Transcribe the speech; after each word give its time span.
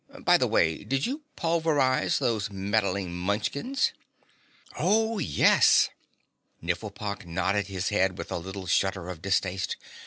By 0.21 0.39
the 0.39 0.47
way, 0.47 0.83
did 0.83 1.05
you 1.05 1.21
pulverize 1.35 2.17
those 2.17 2.49
meddling 2.49 3.13
Munchkins?" 3.15 3.93
"Oh, 4.79 5.19
yes!" 5.19 5.91
Nifflepok 6.59 7.27
nodded 7.27 7.67
his 7.67 7.89
head 7.89 8.17
with 8.17 8.31
a 8.31 8.39
little 8.39 8.65
shudder 8.65 9.09
of 9.09 9.21
distaste. 9.21 9.77